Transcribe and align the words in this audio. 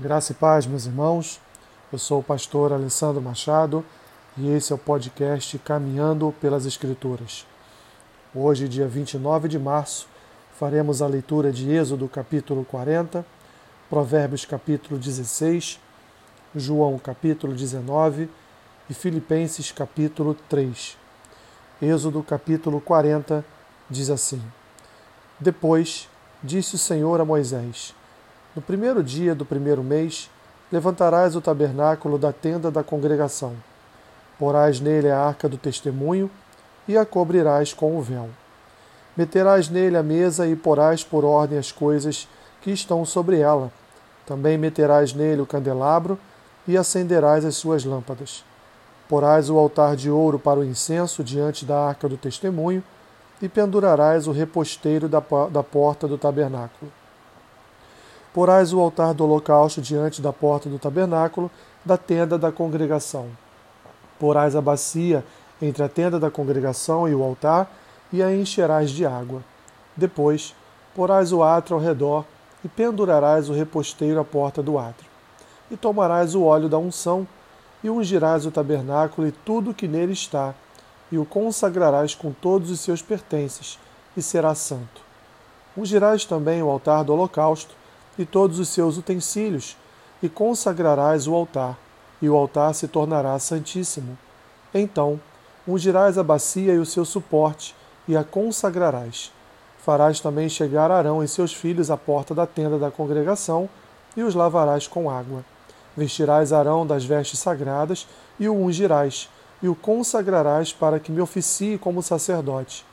Graça 0.00 0.32
e 0.32 0.34
paz, 0.34 0.66
meus 0.66 0.86
irmãos. 0.86 1.38
Eu 1.92 1.98
sou 1.98 2.20
o 2.20 2.24
pastor 2.24 2.72
Alessandro 2.72 3.20
Machado 3.20 3.84
e 4.38 4.48
esse 4.48 4.72
é 4.72 4.74
o 4.74 4.78
podcast 4.78 5.58
Caminhando 5.58 6.34
pelas 6.40 6.64
Escrituras. 6.64 7.46
Hoje, 8.34 8.66
dia 8.68 8.88
29 8.88 9.48
de 9.48 9.58
março, 9.58 10.08
faremos 10.58 11.02
a 11.02 11.06
leitura 11.06 11.52
de 11.52 11.70
Êxodo 11.70 12.08
capítulo 12.08 12.64
40, 12.64 13.24
Provérbios 13.90 14.46
capítulo 14.46 14.98
16, 14.98 15.78
João 16.56 16.98
capítulo 16.98 17.52
19 17.52 18.30
e 18.88 18.94
Filipenses 18.94 19.70
capítulo 19.70 20.34
3. 20.48 20.96
Êxodo 21.82 22.22
capítulo 22.22 22.80
40 22.80 23.44
diz 23.90 24.08
assim: 24.08 24.42
Depois 25.38 26.08
disse 26.42 26.76
o 26.76 26.78
Senhor 26.78 27.20
a 27.20 27.26
Moisés: 27.26 27.94
no 28.54 28.60
primeiro 28.60 29.02
dia 29.02 29.34
do 29.34 29.46
primeiro 29.46 29.82
mês, 29.82 30.30
levantarás 30.70 31.34
o 31.34 31.40
tabernáculo 31.40 32.18
da 32.18 32.32
tenda 32.32 32.70
da 32.70 32.84
congregação. 32.84 33.54
Porás 34.38 34.78
nele 34.78 35.10
a 35.10 35.18
arca 35.18 35.48
do 35.48 35.56
testemunho 35.56 36.30
e 36.86 36.96
a 36.96 37.06
cobrirás 37.06 37.72
com 37.72 37.96
o 37.96 38.02
véu. 38.02 38.28
Meterás 39.16 39.70
nele 39.70 39.96
a 39.96 40.02
mesa 40.02 40.46
e 40.46 40.54
porás 40.54 41.02
por 41.02 41.24
ordem 41.24 41.58
as 41.58 41.72
coisas 41.72 42.28
que 42.60 42.70
estão 42.70 43.04
sobre 43.06 43.38
ela. 43.38 43.72
Também 44.26 44.58
meterás 44.58 45.14
nele 45.14 45.40
o 45.40 45.46
candelabro 45.46 46.18
e 46.68 46.76
acenderás 46.76 47.44
as 47.46 47.56
suas 47.56 47.84
lâmpadas. 47.84 48.44
Porás 49.08 49.48
o 49.48 49.58
altar 49.58 49.96
de 49.96 50.10
ouro 50.10 50.38
para 50.38 50.60
o 50.60 50.64
incenso 50.64 51.24
diante 51.24 51.64
da 51.64 51.88
arca 51.88 52.08
do 52.08 52.18
testemunho 52.18 52.82
e 53.40 53.48
pendurarás 53.48 54.26
o 54.26 54.32
reposteiro 54.32 55.08
da, 55.08 55.20
porta 55.20 56.06
do 56.06 56.18
tabernáculo 56.18 56.92
porás 58.32 58.72
o 58.72 58.80
altar 58.80 59.14
do 59.14 59.24
holocausto 59.24 59.80
diante 59.80 60.22
da 60.22 60.32
porta 60.32 60.68
do 60.68 60.78
tabernáculo, 60.78 61.50
da 61.84 61.96
tenda 61.96 62.38
da 62.38 62.50
congregação. 62.50 63.26
Porás 64.18 64.56
a 64.56 64.60
bacia 64.60 65.24
entre 65.60 65.82
a 65.82 65.88
tenda 65.88 66.18
da 66.18 66.30
congregação 66.30 67.08
e 67.08 67.14
o 67.14 67.22
altar, 67.22 67.70
e 68.12 68.22
a 68.22 68.34
encherás 68.34 68.90
de 68.90 69.06
água. 69.06 69.42
Depois, 69.96 70.54
porás 70.94 71.32
o 71.32 71.42
átrio 71.42 71.76
ao 71.76 71.82
redor, 71.82 72.24
e 72.64 72.68
pendurarás 72.68 73.48
o 73.48 73.52
reposteiro 73.52 74.20
à 74.20 74.24
porta 74.24 74.62
do 74.62 74.78
átrio. 74.78 75.10
E 75.70 75.76
tomarás 75.76 76.34
o 76.34 76.44
óleo 76.44 76.68
da 76.68 76.78
unção, 76.78 77.26
e 77.82 77.90
ungirás 77.90 78.46
o 78.46 78.50
tabernáculo 78.50 79.26
e 79.26 79.32
tudo 79.32 79.74
que 79.74 79.88
nele 79.88 80.12
está, 80.12 80.54
e 81.10 81.18
o 81.18 81.24
consagrarás 81.24 82.14
com 82.14 82.32
todos 82.32 82.70
os 82.70 82.80
seus 82.80 83.02
pertences, 83.02 83.78
e 84.16 84.22
será 84.22 84.54
santo. 84.54 85.02
Ungirás 85.76 86.24
também 86.24 86.62
o 86.62 86.70
altar 86.70 87.04
do 87.04 87.12
holocausto, 87.12 87.74
e 88.18 88.24
todos 88.24 88.58
os 88.58 88.68
seus 88.68 88.96
utensílios, 88.96 89.76
e 90.22 90.28
consagrarás 90.28 91.26
o 91.26 91.34
altar, 91.34 91.78
e 92.20 92.28
o 92.28 92.36
altar 92.36 92.74
se 92.74 92.86
tornará 92.86 93.38
santíssimo. 93.38 94.16
Então, 94.72 95.20
ungirás 95.66 96.16
a 96.16 96.22
bacia 96.22 96.74
e 96.74 96.78
o 96.78 96.86
seu 96.86 97.04
suporte, 97.04 97.74
e 98.06 98.16
a 98.16 98.22
consagrarás. 98.22 99.32
Farás 99.78 100.20
também 100.20 100.48
chegar 100.48 100.90
Arão 100.90 101.22
e 101.22 101.28
seus 101.28 101.52
filhos 101.52 101.90
à 101.90 101.96
porta 101.96 102.34
da 102.34 102.46
tenda 102.46 102.78
da 102.78 102.90
congregação, 102.90 103.68
e 104.16 104.22
os 104.22 104.34
lavarás 104.34 104.86
com 104.86 105.10
água. 105.10 105.44
Vestirás 105.96 106.52
Arão 106.52 106.86
das 106.86 107.04
vestes 107.04 107.40
sagradas, 107.40 108.06
e 108.38 108.48
o 108.48 108.54
ungirás, 108.54 109.28
e 109.62 109.68
o 109.68 109.74
consagrarás 109.74 110.72
para 110.72 111.00
que 111.00 111.10
me 111.10 111.20
oficie 111.20 111.78
como 111.78 112.02
sacerdote. 112.02 112.84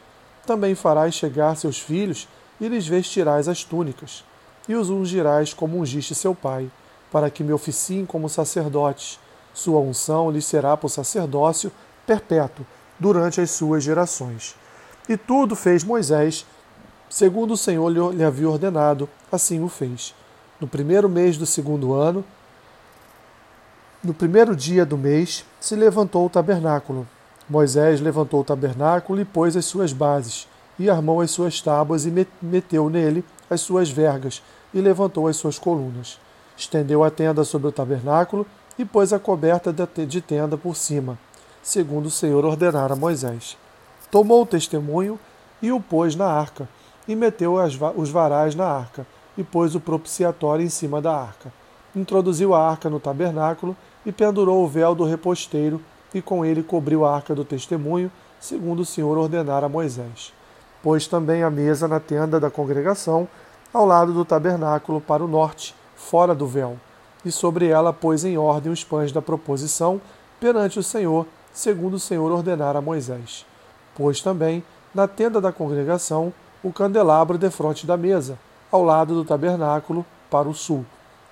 Também 0.45 0.73
farás 0.73 1.13
chegar 1.13 1.55
seus 1.55 1.79
filhos, 1.79 2.27
e 2.59 2.67
lhes 2.67 2.87
vestirás 2.87 3.47
as 3.47 3.63
túnicas 3.63 4.23
e 4.69 4.75
os 4.75 4.91
ungirás 4.91 5.51
como 5.51 5.79
ungiste 5.79 6.13
seu 6.13 6.35
pai, 6.35 6.69
para 7.11 7.31
que 7.31 7.43
me 7.43 7.51
oficiem 7.51 8.05
como 8.05 8.29
sacerdotes. 8.29 9.19
Sua 9.51 9.79
unção 9.79 10.29
lhes 10.29 10.45
será 10.45 10.77
por 10.77 10.89
sacerdócio 10.89 11.71
perpétuo 12.05 12.63
durante 12.99 13.41
as 13.41 13.49
suas 13.49 13.83
gerações. 13.83 14.55
E 15.09 15.17
tudo 15.17 15.55
fez 15.55 15.83
Moisés, 15.83 16.45
segundo 17.09 17.55
o 17.55 17.57
Senhor 17.57 17.89
lhe 17.89 18.23
havia 18.23 18.47
ordenado, 18.47 19.09
assim 19.31 19.63
o 19.63 19.67
fez. 19.67 20.13
No 20.61 20.67
primeiro 20.67 21.09
mês 21.09 21.35
do 21.35 21.47
segundo 21.47 21.93
ano, 21.93 22.23
no 24.03 24.13
primeiro 24.13 24.55
dia 24.55 24.85
do 24.85 24.97
mês, 24.97 25.43
se 25.59 25.75
levantou 25.75 26.27
o 26.27 26.29
tabernáculo. 26.29 27.07
Moisés 27.49 27.99
levantou 27.99 28.41
o 28.41 28.45
tabernáculo 28.45 29.19
e 29.19 29.25
pôs 29.25 29.57
as 29.57 29.65
suas 29.65 29.91
bases, 29.91 30.47
e 30.77 30.89
armou 30.89 31.21
as 31.21 31.31
suas 31.31 31.59
tábuas 31.59 32.05
e 32.05 32.27
meteu 32.41 32.87
nele 32.89 33.25
as 33.49 33.61
suas 33.61 33.89
vergas, 33.89 34.41
e 34.73 34.81
levantou 34.81 35.27
as 35.27 35.35
suas 35.35 35.57
colunas. 35.57 36.19
Estendeu 36.57 37.03
a 37.03 37.09
tenda 37.09 37.43
sobre 37.43 37.67
o 37.67 37.71
tabernáculo 37.71 38.45
e 38.77 38.85
pôs 38.85 39.13
a 39.13 39.19
coberta 39.19 39.73
de 39.73 40.21
tenda 40.21 40.57
por 40.57 40.75
cima, 40.75 41.17
segundo 41.61 42.07
o 42.07 42.11
Senhor 42.11 42.45
ordenara 42.45 42.93
a 42.93 42.97
Moisés. 42.97 43.57
Tomou 44.11 44.43
o 44.43 44.45
testemunho 44.45 45.19
e 45.61 45.71
o 45.71 45.79
pôs 45.79 46.15
na 46.15 46.25
arca, 46.25 46.67
e 47.07 47.15
meteu 47.15 47.55
os 47.95 48.09
varais 48.09 48.55
na 48.55 48.65
arca, 48.65 49.05
e 49.37 49.43
pôs 49.43 49.75
o 49.75 49.79
propiciatório 49.79 50.65
em 50.65 50.69
cima 50.69 51.01
da 51.01 51.15
arca. 51.15 51.51
Introduziu 51.95 52.53
a 52.53 52.69
arca 52.69 52.89
no 52.89 52.99
tabernáculo 52.99 53.75
e 54.05 54.11
pendurou 54.11 54.63
o 54.63 54.67
véu 54.67 54.93
do 54.93 55.03
reposteiro, 55.03 55.81
e 56.13 56.21
com 56.21 56.43
ele 56.43 56.63
cobriu 56.63 57.05
a 57.05 57.15
arca 57.15 57.35
do 57.35 57.45
testemunho, 57.45 58.11
segundo 58.39 58.81
o 58.81 58.85
Senhor 58.85 59.17
ordenara 59.17 59.65
a 59.65 59.69
Moisés. 59.69 60.33
Pôs 60.81 61.07
também 61.07 61.43
a 61.43 61.49
mesa 61.49 61.87
na 61.87 61.99
tenda 61.99 62.39
da 62.39 62.49
congregação, 62.49 63.27
ao 63.73 63.85
lado 63.85 64.13
do 64.13 64.25
tabernáculo 64.25 64.99
para 64.99 65.23
o 65.23 65.27
norte, 65.27 65.75
fora 65.95 66.33
do 66.33 66.47
véu, 66.47 66.77
e 67.23 67.31
sobre 67.31 67.67
ela 67.67 67.93
pôs 67.93 68.23
em 68.25 68.37
ordem 68.37 68.71
os 68.71 68.83
pães 68.83 69.11
da 69.11 69.21
proposição 69.21 70.01
perante 70.39 70.79
o 70.79 70.83
Senhor, 70.83 71.25
segundo 71.53 71.95
o 71.95 71.99
Senhor 71.99 72.31
ordenara 72.31 72.79
a 72.79 72.81
Moisés. 72.81 73.45
Pôs 73.95 74.21
também 74.21 74.63
na 74.93 75.07
tenda 75.07 75.39
da 75.39 75.51
congregação 75.51 76.33
o 76.63 76.73
candelabro 76.73 77.37
defronte 77.37 77.85
da 77.85 77.95
mesa, 77.95 78.39
ao 78.71 78.83
lado 78.83 79.13
do 79.13 79.25
tabernáculo, 79.25 80.05
para 80.29 80.47
o 80.47 80.53
sul, 80.53 80.85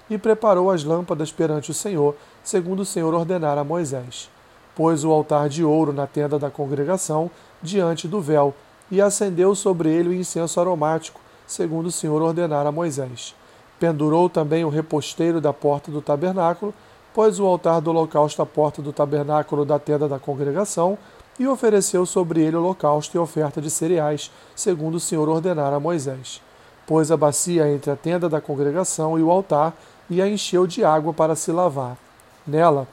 e 0.09 0.17
preparou 0.17 0.71
as 0.71 0.83
lâmpadas 0.83 1.31
perante 1.31 1.71
o 1.71 1.73
Senhor, 1.73 2.15
segundo 2.43 2.81
o 2.81 2.85
Senhor 2.85 3.13
ordenara 3.13 3.61
a 3.61 3.63
Moisés. 3.63 4.29
Pôs 4.75 5.03
o 5.03 5.11
altar 5.11 5.49
de 5.49 5.63
ouro 5.63 5.91
na 5.91 6.05
tenda 6.05 6.37
da 6.37 6.49
congregação, 6.49 7.31
diante 7.61 8.07
do 8.07 8.21
véu, 8.21 8.53
e 8.89 9.01
acendeu 9.01 9.53
sobre 9.55 9.89
ele 9.89 10.09
o 10.09 10.13
incenso 10.13 10.59
aromático, 10.59 11.19
segundo 11.47 11.87
o 11.87 11.91
Senhor 11.91 12.21
ordenara 12.21 12.69
a 12.69 12.71
Moisés. 12.71 13.33
Pendurou 13.79 14.29
também 14.29 14.65
o 14.65 14.69
reposteiro 14.69 15.39
da 15.39 15.53
porta 15.53 15.89
do 15.89 16.01
tabernáculo, 16.01 16.73
pôs 17.13 17.39
o 17.39 17.45
altar 17.45 17.81
do 17.81 17.89
holocausto 17.89 18.41
à 18.41 18.45
porta 18.45 18.81
do 18.81 18.93
tabernáculo 18.93 19.65
da 19.65 19.79
tenda 19.79 20.07
da 20.07 20.19
congregação, 20.19 20.97
e 21.39 21.47
ofereceu 21.47 22.05
sobre 22.05 22.41
ele 22.41 22.55
holocausto 22.55 23.15
e 23.15 23.19
oferta 23.19 23.61
de 23.61 23.69
cereais, 23.69 24.31
segundo 24.55 24.95
o 24.95 24.99
Senhor 24.99 25.29
ordenara 25.29 25.75
a 25.75 25.79
Moisés. 25.79 26.41
Pôs 26.85 27.11
a 27.11 27.17
bacia 27.17 27.71
entre 27.71 27.91
a 27.91 27.95
tenda 27.95 28.27
da 28.27 28.41
congregação 28.41 29.17
e 29.17 29.23
o 29.23 29.31
altar, 29.31 29.73
e 30.09 30.21
a 30.21 30.27
encheu 30.27 30.65
de 30.65 30.83
água 30.83 31.13
para 31.13 31.35
se 31.35 31.51
lavar. 31.51 31.97
Nela, 32.45 32.87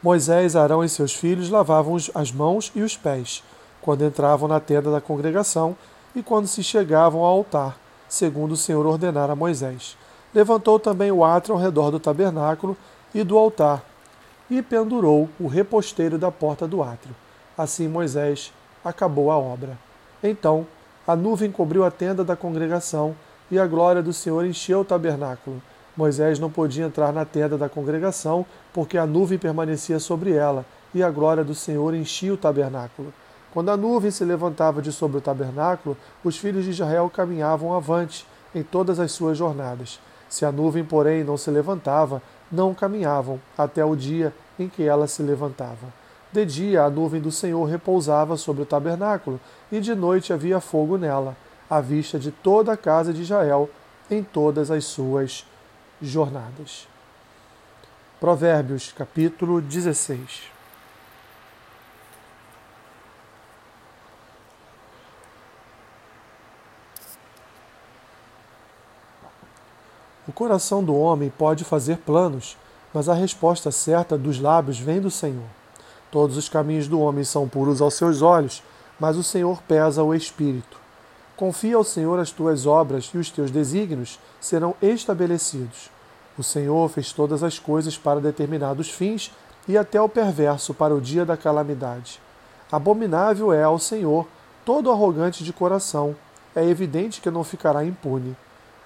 Moisés, 0.00 0.54
Arão 0.54 0.84
e 0.84 0.88
seus 0.88 1.12
filhos 1.12 1.50
lavavam 1.50 1.96
as 2.14 2.30
mãos 2.30 2.70
e 2.74 2.82
os 2.82 2.96
pés, 2.96 3.42
quando 3.82 4.04
entravam 4.04 4.48
na 4.48 4.60
tenda 4.60 4.92
da 4.92 5.00
congregação, 5.00 5.76
e 6.14 6.22
quando 6.22 6.46
se 6.46 6.62
chegavam 6.62 7.20
ao 7.20 7.38
altar, 7.38 7.78
segundo 8.08 8.52
o 8.52 8.56
Senhor 8.56 8.86
ordenara 8.86 9.32
a 9.32 9.36
Moisés. 9.36 9.96
Levantou 10.34 10.78
também 10.78 11.10
o 11.10 11.24
átrio 11.24 11.54
ao 11.54 11.60
redor 11.60 11.90
do 11.90 12.00
tabernáculo 12.00 12.76
e 13.14 13.22
do 13.22 13.36
altar, 13.38 13.82
e 14.50 14.62
pendurou 14.62 15.28
o 15.38 15.46
reposteiro 15.46 16.18
da 16.18 16.30
porta 16.30 16.66
do 16.66 16.82
átrio. 16.82 17.14
Assim 17.56 17.88
Moisés 17.88 18.52
acabou 18.84 19.30
a 19.30 19.36
obra. 19.36 19.78
Então 20.22 20.66
a 21.06 21.16
nuvem 21.16 21.50
cobriu 21.50 21.84
a 21.84 21.90
tenda 21.90 22.22
da 22.22 22.36
congregação, 22.36 23.16
e 23.50 23.58
a 23.58 23.66
glória 23.66 24.02
do 24.02 24.12
Senhor 24.12 24.44
encheu 24.44 24.80
o 24.80 24.84
tabernáculo. 24.84 25.62
Moisés 25.96 26.38
não 26.38 26.50
podia 26.50 26.84
entrar 26.84 27.12
na 27.14 27.24
tenda 27.24 27.56
da 27.56 27.68
congregação, 27.68 28.44
porque 28.74 28.98
a 28.98 29.06
nuvem 29.06 29.38
permanecia 29.38 29.98
sobre 29.98 30.32
ela, 30.32 30.66
e 30.94 31.02
a 31.02 31.10
glória 31.10 31.42
do 31.42 31.54
Senhor 31.54 31.94
enchia 31.94 32.34
o 32.34 32.36
tabernáculo. 32.36 33.12
Quando 33.52 33.70
a 33.70 33.76
nuvem 33.76 34.10
se 34.10 34.24
levantava 34.24 34.82
de 34.82 34.92
sobre 34.92 35.18
o 35.18 35.20
tabernáculo, 35.20 35.96
os 36.22 36.36
filhos 36.36 36.64
de 36.64 36.70
Israel 36.70 37.10
caminhavam 37.10 37.74
avante 37.74 38.26
em 38.54 38.62
todas 38.62 39.00
as 39.00 39.12
suas 39.12 39.38
jornadas. 39.38 40.00
Se 40.28 40.44
a 40.44 40.52
nuvem, 40.52 40.84
porém, 40.84 41.24
não 41.24 41.36
se 41.36 41.50
levantava, 41.50 42.22
não 42.52 42.74
caminhavam 42.74 43.40
até 43.56 43.84
o 43.84 43.96
dia 43.96 44.34
em 44.58 44.68
que 44.68 44.82
ela 44.82 45.06
se 45.06 45.22
levantava. 45.22 45.92
De 46.30 46.44
dia 46.44 46.82
a 46.84 46.90
nuvem 46.90 47.20
do 47.20 47.32
Senhor 47.32 47.64
repousava 47.64 48.36
sobre 48.36 48.62
o 48.62 48.66
tabernáculo, 48.66 49.40
e 49.72 49.80
de 49.80 49.94
noite 49.94 50.32
havia 50.32 50.60
fogo 50.60 50.98
nela, 50.98 51.34
à 51.70 51.80
vista 51.80 52.18
de 52.18 52.30
toda 52.30 52.72
a 52.72 52.76
casa 52.76 53.12
de 53.12 53.22
Israel 53.22 53.70
em 54.10 54.22
todas 54.22 54.70
as 54.70 54.84
suas 54.84 55.46
jornadas. 56.00 56.86
Provérbios, 58.20 58.92
capítulo 58.92 59.60
16. 59.60 60.57
O 70.28 70.32
coração 70.32 70.84
do 70.84 70.94
homem 70.94 71.32
pode 71.38 71.64
fazer 71.64 71.96
planos, 71.96 72.54
mas 72.92 73.08
a 73.08 73.14
resposta 73.14 73.70
certa 73.70 74.18
dos 74.18 74.38
lábios 74.38 74.78
vem 74.78 75.00
do 75.00 75.10
Senhor. 75.10 75.48
Todos 76.12 76.36
os 76.36 76.50
caminhos 76.50 76.86
do 76.86 77.00
homem 77.00 77.24
são 77.24 77.48
puros 77.48 77.80
aos 77.80 77.94
seus 77.94 78.20
olhos, 78.20 78.62
mas 79.00 79.16
o 79.16 79.22
Senhor 79.22 79.62
pesa 79.62 80.02
o 80.02 80.14
espírito. 80.14 80.76
Confia 81.34 81.76
ao 81.76 81.84
Senhor 81.84 82.18
as 82.18 82.30
tuas 82.30 82.66
obras 82.66 83.10
e 83.14 83.16
os 83.16 83.30
teus 83.30 83.50
desígnios 83.50 84.20
serão 84.38 84.74
estabelecidos. 84.82 85.88
O 86.36 86.42
Senhor 86.42 86.90
fez 86.90 87.10
todas 87.10 87.42
as 87.42 87.58
coisas 87.58 87.96
para 87.96 88.20
determinados 88.20 88.90
fins 88.90 89.32
e 89.66 89.78
até 89.78 89.98
o 89.98 90.10
perverso 90.10 90.74
para 90.74 90.94
o 90.94 91.00
dia 91.00 91.24
da 91.24 91.38
calamidade. 91.38 92.20
Abominável 92.70 93.50
é 93.50 93.62
ao 93.62 93.78
Senhor 93.78 94.26
todo 94.62 94.90
arrogante 94.90 95.42
de 95.42 95.54
coração. 95.54 96.14
É 96.54 96.62
evidente 96.62 97.22
que 97.22 97.30
não 97.30 97.42
ficará 97.42 97.82
impune. 97.82 98.36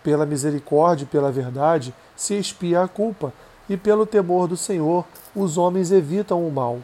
Pela 0.03 0.27
misericórdia 0.27 1.05
e 1.05 1.07
pela 1.07 1.31
verdade 1.31 1.95
se 2.17 2.35
expia 2.35 2.83
a 2.83 2.89
culpa, 2.89 3.33
e 3.69 3.77
pelo 3.77 4.05
temor 4.05 4.49
do 4.49 4.57
Senhor 4.57 5.05
os 5.35 5.57
homens 5.57 5.93
evitam 5.93 6.47
o 6.47 6.51
mal. 6.51 6.81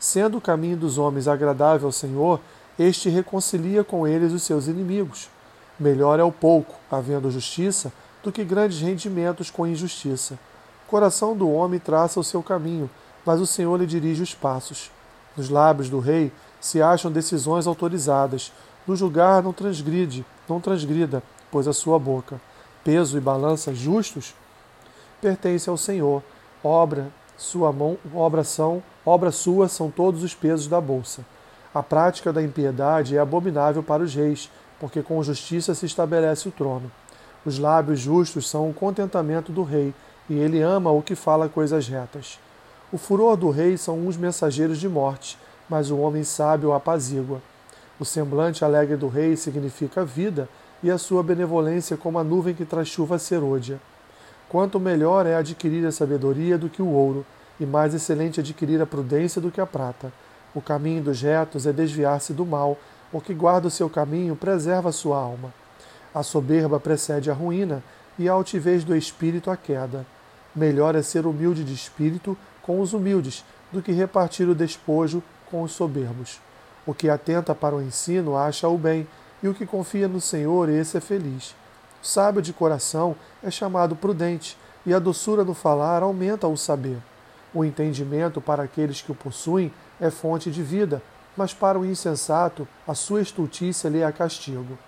Sendo 0.00 0.38
o 0.38 0.40
caminho 0.40 0.76
dos 0.76 0.98
homens 0.98 1.28
agradável 1.28 1.86
ao 1.86 1.92
Senhor, 1.92 2.40
este 2.78 3.08
reconcilia 3.08 3.84
com 3.84 4.06
eles 4.06 4.32
os 4.32 4.42
seus 4.42 4.66
inimigos. 4.66 5.30
Melhor 5.78 6.18
é 6.18 6.24
o 6.24 6.32
pouco, 6.32 6.74
havendo 6.90 7.30
justiça, 7.30 7.92
do 8.22 8.32
que 8.32 8.44
grandes 8.44 8.80
rendimentos 8.80 9.50
com 9.50 9.66
injustiça. 9.66 10.38
O 10.86 10.90
coração 10.90 11.36
do 11.36 11.50
homem 11.50 11.78
traça 11.78 12.18
o 12.18 12.24
seu 12.24 12.42
caminho, 12.42 12.88
mas 13.24 13.40
o 13.40 13.46
Senhor 13.46 13.76
lhe 13.78 13.86
dirige 13.86 14.22
os 14.22 14.34
passos. 14.34 14.90
Nos 15.36 15.48
lábios 15.48 15.88
do 15.88 15.98
rei 15.98 16.32
se 16.60 16.80
acham 16.80 17.10
decisões 17.10 17.66
autorizadas. 17.66 18.52
No 18.86 18.94
julgar 18.94 19.42
não 19.42 19.52
transgride, 19.52 20.24
não 20.48 20.60
transgrida, 20.60 21.22
pois 21.50 21.66
a 21.66 21.72
sua 21.72 21.98
boca, 21.98 22.40
peso 22.84 23.16
e 23.16 23.20
balança 23.20 23.74
justos, 23.74 24.34
pertence 25.20 25.68
ao 25.68 25.76
Senhor. 25.76 26.22
Obra 26.62 27.10
sua 27.36 27.72
mão, 27.72 27.98
obra 28.14 28.44
são, 28.44 28.82
obra 29.04 29.32
sua 29.32 29.68
são 29.68 29.90
todos 29.90 30.22
os 30.22 30.34
pesos 30.34 30.68
da 30.68 30.80
bolsa. 30.80 31.24
A 31.74 31.82
prática 31.82 32.32
da 32.32 32.42
impiedade 32.42 33.16
é 33.16 33.18
abominável 33.18 33.82
para 33.82 34.02
os 34.02 34.14
reis, 34.14 34.48
porque 34.78 35.02
com 35.02 35.22
justiça 35.22 35.74
se 35.74 35.86
estabelece 35.86 36.48
o 36.48 36.52
trono. 36.52 36.90
Os 37.44 37.58
lábios 37.58 37.98
justos 37.98 38.48
são 38.48 38.70
o 38.70 38.74
contentamento 38.74 39.50
do 39.50 39.62
rei, 39.64 39.92
e 40.30 40.34
ele 40.34 40.62
ama 40.62 40.90
o 40.90 41.02
que 41.02 41.14
fala 41.14 41.48
coisas 41.48 41.88
retas. 41.88 42.38
O 42.92 42.96
furor 42.96 43.36
do 43.36 43.50
rei 43.50 43.76
são 43.76 44.06
uns 44.06 44.16
mensageiros 44.16 44.78
de 44.78 44.88
morte, 44.88 45.36
mas 45.68 45.90
o 45.90 45.98
homem 45.98 46.22
sábio 46.22 46.72
apazigua. 46.72 47.42
O 47.98 48.04
semblante 48.04 48.64
alegre 48.64 48.96
do 48.96 49.08
rei 49.08 49.36
significa 49.36 50.04
vida, 50.04 50.48
e 50.84 50.90
a 50.90 50.98
sua 50.98 51.22
benevolência 51.22 51.96
como 51.96 52.18
a 52.18 52.22
nuvem 52.22 52.54
que 52.54 52.66
traz 52.66 52.88
chuva 52.88 53.18
serôdia. 53.18 53.80
Quanto 54.50 54.78
melhor 54.78 55.24
é 55.24 55.34
adquirir 55.34 55.86
a 55.86 55.90
sabedoria 55.90 56.58
do 56.58 56.68
que 56.68 56.82
o 56.82 56.90
ouro, 56.90 57.24
e 57.58 57.64
mais 57.64 57.94
excelente 57.94 58.38
adquirir 58.38 58.82
a 58.82 58.86
prudência 58.86 59.40
do 59.40 59.50
que 59.50 59.62
a 59.62 59.66
prata. 59.66 60.12
O 60.54 60.60
caminho 60.60 61.02
dos 61.02 61.22
retos 61.22 61.66
é 61.66 61.72
desviar-se 61.72 62.34
do 62.34 62.44
mal, 62.44 62.76
o 63.10 63.18
que 63.18 63.32
guarda 63.32 63.68
o 63.68 63.70
seu 63.70 63.88
caminho 63.88 64.36
preserva 64.36 64.90
a 64.90 64.92
sua 64.92 65.16
alma. 65.16 65.54
A 66.14 66.22
soberba 66.22 66.78
precede 66.78 67.30
a 67.30 67.34
ruína, 67.34 67.82
e 68.18 68.28
a 68.28 68.32
altivez 68.32 68.84
do 68.84 68.94
espírito 68.94 69.50
a 69.50 69.56
queda. 69.56 70.04
Melhor 70.54 70.94
é 70.94 71.00
ser 71.00 71.24
humilde 71.24 71.64
de 71.64 71.72
espírito 71.72 72.36
com 72.60 72.78
os 72.78 72.92
humildes, 72.92 73.42
do 73.72 73.80
que 73.80 73.90
repartir 73.90 74.46
o 74.50 74.54
despojo 74.54 75.22
com 75.50 75.62
os 75.62 75.72
soberbos. 75.72 76.42
O 76.84 76.92
que 76.92 77.08
atenta 77.08 77.54
para 77.54 77.74
o 77.74 77.80
ensino 77.80 78.36
acha 78.36 78.68
o 78.68 78.76
bem, 78.76 79.06
e 79.44 79.48
o 79.48 79.52
que 79.52 79.66
confia 79.66 80.08
no 80.08 80.22
Senhor, 80.22 80.70
esse 80.70 80.96
é 80.96 81.00
feliz. 81.02 81.54
O 82.02 82.06
sábio 82.06 82.40
de 82.40 82.50
coração 82.50 83.14
é 83.42 83.50
chamado 83.50 83.94
prudente, 83.94 84.56
e 84.86 84.94
a 84.94 84.98
doçura 84.98 85.44
no 85.44 85.52
falar 85.52 86.02
aumenta 86.02 86.48
o 86.48 86.56
saber. 86.56 86.96
O 87.52 87.62
entendimento 87.62 88.40
para 88.40 88.62
aqueles 88.62 89.02
que 89.02 89.12
o 89.12 89.14
possuem 89.14 89.70
é 90.00 90.10
fonte 90.10 90.50
de 90.50 90.62
vida, 90.62 91.02
mas 91.36 91.52
para 91.52 91.78
o 91.78 91.84
insensato 91.84 92.66
a 92.88 92.94
sua 92.94 93.20
estultícia 93.20 93.90
lhe 93.90 94.00
é 94.00 94.10
castigo. 94.10 94.78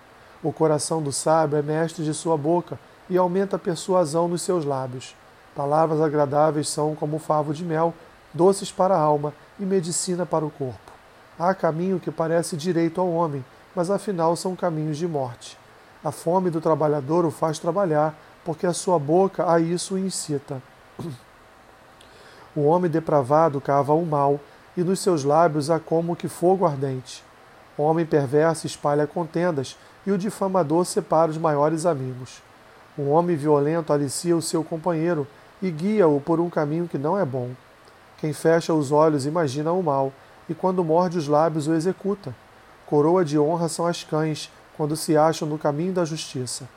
O 0.41 0.51
coração 0.51 1.03
do 1.03 1.11
sábio 1.11 1.59
é 1.59 1.61
mestre 1.61 2.03
de 2.03 2.13
sua 2.15 2.35
boca 2.35 2.79
e 3.07 3.15
aumenta 3.15 3.57
a 3.57 3.59
persuasão 3.59 4.27
nos 4.27 4.41
seus 4.41 4.65
lábios. 4.65 5.15
Palavras 5.55 6.01
agradáveis 6.01 6.67
são 6.67 6.95
como 6.95 7.19
favo 7.19 7.53
de 7.53 7.63
mel, 7.63 7.93
doces 8.33 8.71
para 8.71 8.95
a 8.95 8.99
alma 8.99 9.35
e 9.59 9.65
medicina 9.65 10.25
para 10.25 10.43
o 10.43 10.49
corpo. 10.49 10.91
Há 11.37 11.53
caminho 11.53 11.99
que 11.99 12.09
parece 12.09 12.57
direito 12.57 12.99
ao 12.99 13.11
homem, 13.11 13.45
mas 13.77 13.91
afinal 13.91 14.35
são 14.35 14.55
caminhos 14.55 14.97
de 14.97 15.07
morte. 15.07 15.55
A 16.03 16.11
fome 16.11 16.49
do 16.49 16.59
trabalhador 16.59 17.23
o 17.25 17.29
faz 17.29 17.59
trabalhar, 17.59 18.17
porque 18.43 18.65
a 18.65 18.73
sua 18.73 18.97
boca 18.97 19.47
a 19.47 19.59
isso 19.59 19.93
o 19.93 19.99
incita. 19.99 20.59
O 22.55 22.61
homem 22.61 22.89
depravado 22.89 23.61
cava 23.61 23.93
o 23.93 24.03
mal, 24.03 24.39
e 24.75 24.83
nos 24.83 24.99
seus 24.99 25.23
lábios 25.23 25.69
há 25.69 25.79
como 25.79 26.15
que 26.15 26.27
fogo 26.27 26.65
ardente. 26.65 27.23
O 27.77 27.83
homem 27.83 28.03
perverso 28.03 28.65
espalha 28.65 29.05
contendas, 29.05 29.77
e 30.07 30.11
o 30.11 30.17
difamador 30.17 30.83
separa 30.83 31.29
os 31.29 31.37
maiores 31.37 31.85
amigos. 31.85 32.41
O 32.97 33.09
homem 33.09 33.35
violento 33.35 33.93
alicia 33.93 34.35
o 34.35 34.41
seu 34.41 34.63
companheiro, 34.63 35.27
e 35.61 35.69
guia-o 35.69 36.19
por 36.19 36.39
um 36.39 36.49
caminho 36.49 36.87
que 36.87 36.97
não 36.97 37.15
é 37.15 37.23
bom. 37.23 37.51
Quem 38.17 38.33
fecha 38.33 38.73
os 38.73 38.91
olhos 38.91 39.27
imagina 39.27 39.71
o 39.71 39.83
mal, 39.83 40.11
e 40.49 40.55
quando 40.55 40.83
morde 40.83 41.19
os 41.19 41.27
lábios 41.27 41.67
o 41.67 41.75
executa. 41.75 42.33
Coroa 42.87 43.23
de 43.23 43.37
honra 43.37 43.67
são 43.67 43.85
as 43.85 44.03
cães, 44.03 44.51
quando 44.75 44.95
se 44.95 45.15
acham 45.15 45.47
no 45.47 45.59
caminho 45.59 45.93
da 45.93 46.05
justiça. 46.05 46.67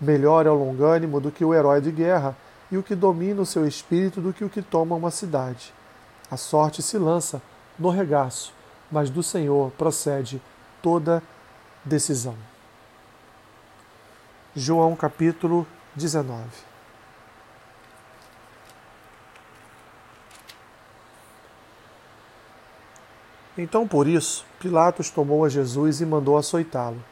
Melhor 0.00 0.46
é 0.46 0.50
o 0.50 0.54
longânimo 0.54 1.20
do 1.20 1.30
que 1.30 1.44
o 1.44 1.52
herói 1.52 1.80
de 1.80 1.90
guerra, 1.90 2.36
e 2.70 2.78
o 2.78 2.82
que 2.82 2.94
domina 2.94 3.42
o 3.42 3.46
seu 3.46 3.66
espírito 3.66 4.20
do 4.20 4.32
que 4.32 4.44
o 4.44 4.48
que 4.48 4.62
toma 4.62 4.96
uma 4.96 5.10
cidade. 5.10 5.72
A 6.30 6.36
sorte 6.36 6.82
se 6.82 6.96
lança 6.98 7.42
no 7.78 7.90
regaço, 7.90 8.52
mas 8.90 9.10
do 9.10 9.22
Senhor 9.22 9.70
procede 9.72 10.40
toda 10.82 11.22
decisão. 11.84 12.34
João 14.54 14.96
capítulo 14.96 15.66
19 15.94 16.75
Então, 23.58 23.88
por 23.88 24.06
isso, 24.06 24.44
Pilatos 24.60 25.08
tomou 25.08 25.44
a 25.44 25.48
Jesus 25.48 26.02
e 26.02 26.06
mandou 26.06 26.36
açoitá-lo. 26.36 27.02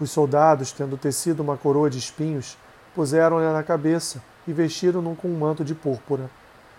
Os 0.00 0.10
soldados, 0.10 0.72
tendo 0.72 0.96
tecido 0.96 1.40
uma 1.40 1.56
coroa 1.56 1.88
de 1.88 1.98
espinhos, 1.98 2.58
puseram-lhe 2.92 3.52
na 3.52 3.62
cabeça 3.62 4.20
e 4.46 4.52
vestiram-no 4.52 5.14
com 5.14 5.28
um 5.28 5.38
manto 5.38 5.64
de 5.64 5.76
púrpura. 5.76 6.28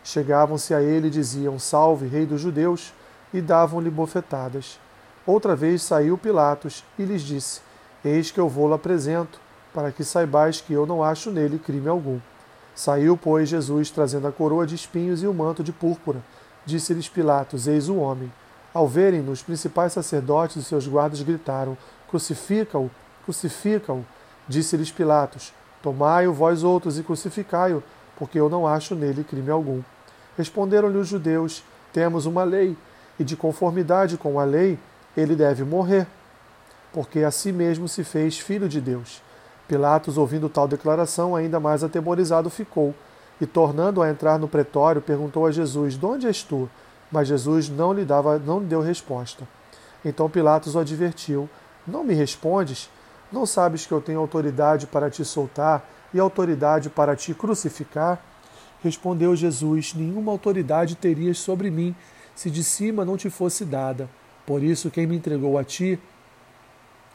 Chegavam-se 0.03 0.73
a 0.73 0.81
ele 0.81 1.07
e 1.07 1.11
diziam: 1.11 1.57
Salve, 1.57 2.05
Rei 2.05 2.25
dos 2.25 2.41
Judeus, 2.41 2.93
e 3.33 3.39
davam-lhe 3.39 3.89
bofetadas. 3.89 4.77
Outra 5.25 5.55
vez 5.55 5.81
saiu 5.81 6.17
Pilatos 6.17 6.83
e 6.99 7.03
lhes 7.03 7.21
disse: 7.21 7.61
Eis 8.03 8.29
que 8.29 8.39
eu 8.41 8.49
vou-lo 8.49 8.73
apresento, 8.73 9.39
para 9.73 9.89
que 9.89 10.03
saibais 10.03 10.59
que 10.59 10.73
eu 10.73 10.85
não 10.85 11.01
acho 11.01 11.31
nele 11.31 11.57
crime 11.57 11.87
algum. 11.87 12.19
Saiu, 12.75 13.15
pois, 13.15 13.47
Jesus, 13.47 13.89
trazendo 13.89 14.27
a 14.27 14.33
coroa 14.33 14.67
de 14.67 14.75
espinhos 14.75 15.23
e 15.23 15.27
o 15.27 15.33
manto 15.33 15.63
de 15.63 15.71
púrpura. 15.71 16.21
Disse-lhes 16.65 17.07
Pilatos: 17.07 17.67
Eis 17.67 17.87
o 17.87 17.95
homem. 17.95 18.29
Ao 18.73 18.87
verem-no, 18.87 19.31
os 19.31 19.43
principais 19.43 19.93
sacerdotes 19.93 20.55
e 20.55 20.63
seus 20.63 20.87
guardas 20.87 21.21
gritaram: 21.21 21.77
Crucifica-o, 22.09 22.89
crucifica-o. 23.23 24.03
Disse-lhes 24.47 24.91
Pilatos: 24.91 25.53
Tomai-o 25.81 26.33
vós 26.33 26.63
outros 26.63 26.97
e 26.97 27.03
crucificai-o, 27.03 27.83
porque 28.17 28.39
eu 28.39 28.49
não 28.49 28.67
acho 28.67 28.95
nele 28.95 29.23
crime 29.23 29.51
algum. 29.51 29.81
Responderam-lhe 30.35 30.97
os 30.97 31.07
judeus: 31.07 31.63
Temos 31.91 32.25
uma 32.25 32.43
lei, 32.43 32.75
e 33.19 33.23
de 33.23 33.35
conformidade 33.35 34.17
com 34.17 34.39
a 34.39 34.43
lei, 34.43 34.79
ele 35.15 35.35
deve 35.35 35.63
morrer, 35.63 36.07
porque 36.91 37.19
a 37.19 37.29
si 37.29 37.51
mesmo 37.51 37.87
se 37.87 38.03
fez 38.03 38.39
filho 38.39 38.67
de 38.67 38.81
Deus. 38.81 39.21
Pilatos, 39.67 40.17
ouvindo 40.17 40.49
tal 40.49 40.67
declaração, 40.67 41.35
ainda 41.35 41.59
mais 41.59 41.83
atemorizado 41.83 42.49
ficou, 42.49 42.93
e 43.39 43.45
tornando 43.45 44.01
a 44.01 44.09
entrar 44.09 44.39
no 44.39 44.47
pretório, 44.47 45.01
perguntou 45.01 45.45
a 45.45 45.51
Jesus: 45.51 45.95
De 45.95 46.05
onde 46.05 46.25
és 46.25 46.41
tu? 46.41 46.69
Mas 47.13 47.27
Jesus 47.27 47.69
não 47.69 47.93
lhe 47.93 48.03
dava, 48.03 48.39
não 48.39 48.63
deu 48.63 48.81
resposta. 48.81 49.47
Então 50.03 50.27
Pilatos 50.27 50.73
o 50.73 50.79
advertiu: 50.79 51.47
Não 51.85 52.03
me 52.03 52.15
respondes? 52.15 52.89
Não 53.31 53.45
sabes 53.45 53.85
que 53.85 53.91
eu 53.91 54.01
tenho 54.01 54.19
autoridade 54.19 54.87
para 54.87 55.11
te 55.11 55.23
soltar 55.23 55.87
e 56.11 56.19
autoridade 56.19 56.89
para 56.89 57.15
te 57.15 57.31
crucificar? 57.35 58.19
Respondeu 58.83 59.35
Jesus: 59.35 59.93
Nenhuma 59.93 60.31
autoridade 60.31 60.95
terias 60.95 61.37
sobre 61.37 61.69
mim 61.69 61.95
se 62.33 62.49
de 62.49 62.63
cima 62.63 63.05
não 63.05 63.15
te 63.15 63.29
fosse 63.29 63.63
dada. 63.63 64.09
Por 64.43 64.63
isso, 64.63 64.89
quem 64.89 65.05
me 65.05 65.15
entregou 65.15 65.59
a 65.59 65.63
ti, 65.63 65.99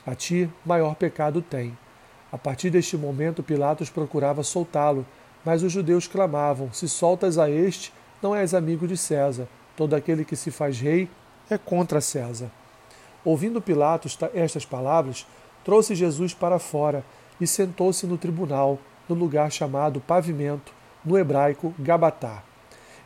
a 0.07 0.15
ti, 0.15 0.49
maior 0.65 0.95
pecado 0.95 1.43
tem. 1.43 1.77
A 2.31 2.39
partir 2.39 2.71
deste 2.71 2.97
momento, 2.97 3.43
Pilatos 3.43 3.91
procurava 3.91 4.45
soltá-lo, 4.45 5.05
mas 5.45 5.65
os 5.65 5.73
judeus 5.73 6.07
clamavam: 6.07 6.73
Se 6.73 6.89
soltas 6.89 7.37
a 7.37 7.51
este, 7.51 7.93
não 8.23 8.33
és 8.33 8.55
amigo 8.55 8.87
de 8.87 8.97
César. 8.97 9.49
Todo 9.79 9.95
aquele 9.95 10.25
que 10.25 10.35
se 10.35 10.51
faz 10.51 10.81
rei 10.81 11.09
é 11.49 11.57
contra 11.57 12.01
César. 12.01 12.51
Ouvindo 13.25 13.63
Pilatos 13.63 14.19
estas 14.35 14.65
palavras, 14.65 15.25
trouxe 15.65 15.95
Jesus 15.95 16.35
para 16.35 16.59
fora 16.59 17.05
e 17.41 17.47
sentou-se 17.47 18.05
no 18.05 18.19
tribunal, 18.19 18.81
no 19.09 19.15
lugar 19.15 19.53
chamado 19.53 20.01
Pavimento, 20.01 20.73
no 21.05 21.17
hebraico 21.17 21.73
Gabatá. 21.79 22.43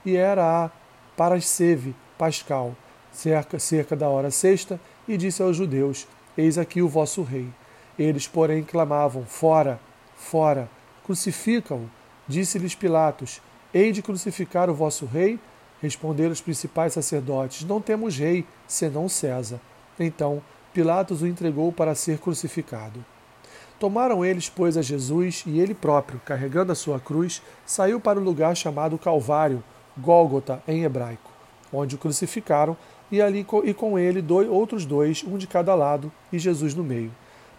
E 0.03 0.17
era 0.17 0.65
a 0.65 0.71
Parasceve 1.15 1.95
Pascal, 2.17 2.75
cerca, 3.13 3.59
cerca 3.59 3.95
da 3.95 4.09
hora 4.09 4.31
sexta, 4.31 4.81
e 5.07 5.19
disse 5.19 5.43
aos 5.43 5.55
judeus: 5.55 6.09
Eis 6.39 6.57
aqui 6.57 6.81
o 6.81 6.89
vosso 6.89 7.23
rei. 7.23 7.51
Eles, 7.99 8.27
porém, 8.27 8.63
clamavam: 8.63 9.27
Fora, 9.27 9.79
fora, 10.17 10.71
crucifica-o. 11.05 11.87
Disse-lhes 12.27 12.75
Pilatos: 12.75 13.43
Hei 13.75 13.93
de 13.93 14.01
crucificar 14.01 14.71
o 14.71 14.75
vosso 14.75 15.05
rei? 15.05 15.39
Responderam 15.83 16.33
os 16.33 16.41
principais 16.41 16.95
sacerdotes: 16.95 17.67
Não 17.67 17.81
temos 17.81 18.17
rei, 18.17 18.47
senão 18.67 19.09
César. 19.09 19.61
Então 19.99 20.41
Pilatos 20.73 21.21
o 21.21 21.27
entregou 21.27 21.71
para 21.71 21.95
ser 21.95 22.19
crucificado. 22.19 23.05
Tomaram 23.79 24.25
eles, 24.25 24.49
pois, 24.49 24.79
a 24.79 24.83
Jesus, 24.83 25.43
e 25.47 25.61
ele 25.61 25.75
próprio, 25.75 26.21
carregando 26.25 26.73
a 26.73 26.75
sua 26.75 26.99
cruz, 26.99 27.43
saiu 27.67 28.01
para 28.01 28.19
o 28.19 28.23
lugar 28.23 28.57
chamado 28.57 28.97
Calvário, 28.97 29.63
Gólgota 29.99 30.63
em 30.67 30.85
hebraico, 30.85 31.31
onde 31.71 31.97
o 31.97 31.99
crucificaram, 31.99 32.75
e 33.11 33.21
ali 33.21 33.47
e 33.65 33.75
com 33.75 33.99
ele 33.99 34.23
dois, 34.23 34.49
outros 34.49 34.87
dois, 34.87 35.23
um 35.27 35.37
de 35.37 35.47
cada 35.47 35.75
lado, 35.75 36.11
e 36.33 36.39
Jesus 36.39 36.75
no 36.75 36.83
meio. 36.83 37.13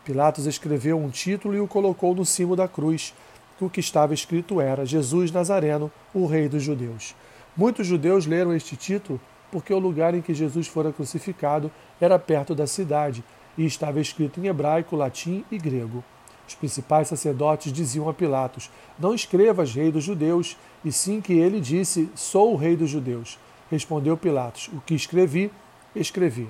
Pilatos 0.03 0.47
escreveu 0.47 0.97
um 0.97 1.09
título 1.09 1.53
e 1.53 1.59
o 1.59 1.67
colocou 1.67 2.15
no 2.15 2.25
cimo 2.25 2.55
da 2.55 2.67
cruz. 2.67 3.13
O 3.61 3.69
que 3.69 3.79
estava 3.79 4.13
escrito 4.13 4.59
era: 4.59 4.85
Jesus 4.85 5.31
Nazareno, 5.31 5.91
o 6.13 6.25
Rei 6.25 6.49
dos 6.49 6.63
Judeus. 6.63 7.13
Muitos 7.55 7.85
judeus 7.85 8.25
leram 8.25 8.53
este 8.53 8.75
título 8.75 9.19
porque 9.51 9.73
o 9.73 9.79
lugar 9.79 10.15
em 10.15 10.21
que 10.21 10.33
Jesus 10.33 10.67
fora 10.67 10.91
crucificado 10.91 11.71
era 12.01 12.17
perto 12.17 12.55
da 12.55 12.65
cidade 12.65 13.23
e 13.55 13.65
estava 13.65 13.99
escrito 13.99 14.39
em 14.39 14.47
hebraico, 14.47 14.95
latim 14.95 15.45
e 15.51 15.57
grego. 15.59 16.03
Os 16.47 16.55
principais 16.55 17.07
sacerdotes 17.07 17.71
diziam 17.71 18.09
a 18.09 18.13
Pilatos: 18.13 18.69
Não 18.99 19.13
escrevas 19.13 19.73
rei 19.73 19.91
dos 19.91 20.03
judeus, 20.03 20.57
e 20.83 20.91
sim 20.91 21.21
que 21.21 21.33
ele 21.33 21.61
disse: 21.61 22.09
Sou 22.15 22.53
o 22.53 22.57
rei 22.57 22.75
dos 22.75 22.89
judeus. 22.89 23.37
Respondeu 23.69 24.17
Pilatos: 24.17 24.69
O 24.73 24.81
que 24.81 24.95
escrevi, 24.95 25.51
escrevi. 25.95 26.49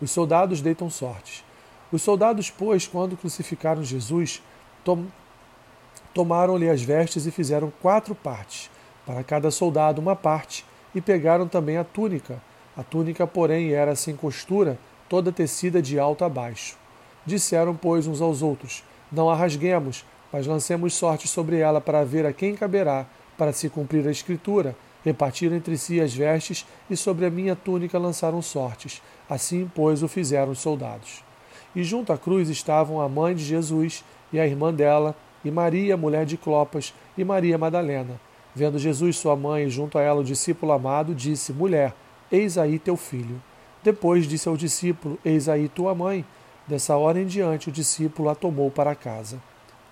Os 0.00 0.10
soldados 0.10 0.60
deitam 0.60 0.90
sortes. 0.90 1.42
Os 1.90 2.02
soldados, 2.02 2.50
pois, 2.50 2.86
quando 2.86 3.16
crucificaram 3.16 3.82
Jesus, 3.82 4.42
tom 4.84 5.06
tomaram-lhe 6.12 6.70
as 6.70 6.80
vestes 6.80 7.26
e 7.26 7.30
fizeram 7.30 7.72
quatro 7.82 8.14
partes, 8.14 8.70
para 9.06 9.22
cada 9.22 9.50
soldado 9.50 10.00
uma 10.00 10.16
parte, 10.16 10.64
e 10.94 11.00
pegaram 11.00 11.48
também 11.48 11.76
a 11.76 11.84
túnica. 11.84 12.40
A 12.76 12.82
túnica, 12.82 13.26
porém, 13.26 13.72
era 13.72 13.94
sem 13.94 14.16
costura, 14.16 14.78
toda 15.08 15.32
tecida 15.32 15.82
de 15.82 15.98
alto 15.98 16.24
a 16.24 16.28
baixo. 16.28 16.76
Disseram, 17.26 17.74
pois, 17.74 18.06
uns 18.06 18.20
aos 18.20 18.42
outros: 18.42 18.84
Não 19.10 19.28
a 19.28 19.34
rasguemos, 19.34 20.04
mas 20.32 20.46
lancemos 20.46 20.94
sorte 20.94 21.28
sobre 21.28 21.58
ela 21.58 21.80
para 21.80 22.04
ver 22.04 22.26
a 22.26 22.32
quem 22.32 22.54
caberá, 22.54 23.06
para 23.36 23.52
se 23.52 23.68
cumprir 23.68 24.06
a 24.06 24.10
escritura. 24.10 24.76
Repartiram 25.04 25.54
entre 25.54 25.76
si 25.76 26.00
as 26.00 26.14
vestes 26.14 26.66
e 26.88 26.96
sobre 26.96 27.26
a 27.26 27.30
minha 27.30 27.54
túnica 27.54 27.98
lançaram 27.98 28.40
sortes. 28.40 29.02
Assim, 29.28 29.70
pois, 29.74 30.02
o 30.02 30.08
fizeram 30.08 30.52
os 30.52 30.60
soldados. 30.60 31.22
E 31.76 31.84
junto 31.84 32.12
à 32.12 32.16
cruz 32.16 32.48
estavam 32.48 33.00
a 33.00 33.08
mãe 33.08 33.34
de 33.34 33.44
Jesus 33.44 34.02
e 34.32 34.40
a 34.40 34.46
irmã 34.46 34.72
dela, 34.72 35.14
e 35.44 35.50
Maria, 35.50 35.96
mulher 35.96 36.24
de 36.24 36.38
Clopas, 36.38 36.94
e 37.18 37.24
Maria 37.24 37.58
Madalena. 37.58 38.18
Vendo 38.54 38.78
Jesus, 38.78 39.16
sua 39.16 39.34
mãe, 39.34 39.64
e 39.64 39.70
junto 39.70 39.98
a 39.98 40.02
ela 40.02 40.20
o 40.20 40.24
discípulo 40.24 40.70
amado, 40.72 41.14
disse: 41.14 41.52
Mulher, 41.52 41.92
eis 42.30 42.56
aí 42.56 42.78
teu 42.78 42.96
filho. 42.96 43.42
Depois 43.82 44.28
disse 44.28 44.48
ao 44.48 44.56
discípulo: 44.56 45.18
Eis 45.24 45.48
aí 45.48 45.68
tua 45.68 45.94
mãe. 45.94 46.24
Dessa 46.66 46.96
hora 46.96 47.20
em 47.20 47.26
diante, 47.26 47.68
o 47.68 47.72
discípulo 47.72 48.28
a 48.28 48.34
tomou 48.34 48.70
para 48.70 48.94
casa. 48.94 49.42